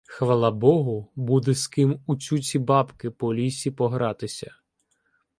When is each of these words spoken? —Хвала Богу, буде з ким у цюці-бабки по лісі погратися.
—Хвала 0.07 0.51
Богу, 0.51 1.11
буде 1.15 1.53
з 1.53 1.67
ким 1.67 1.99
у 2.05 2.15
цюці-бабки 2.15 3.09
по 3.09 3.35
лісі 3.35 3.71
погратися. 3.71 4.53